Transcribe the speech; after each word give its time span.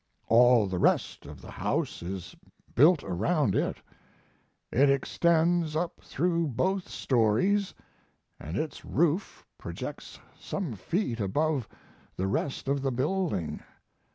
All 0.29 0.65
the 0.65 0.79
rest 0.79 1.27
of 1.27 1.43
the 1.43 1.51
house 1.51 2.01
is 2.01 2.35
built 2.73 3.03
around 3.03 3.53
it; 3.53 3.77
it 4.71 4.89
extends 4.89 5.75
up 5.75 6.01
through 6.01 6.47
both 6.47 6.89
stories 6.89 7.75
& 8.11 8.39
its 8.39 8.83
roof 8.83 9.45
projects 9.59 10.17
some 10.39 10.73
feet 10.73 11.19
above 11.19 11.69
the 12.17 12.25
rest 12.25 12.67
of 12.67 12.81
the 12.81 12.91
building. 12.91 13.61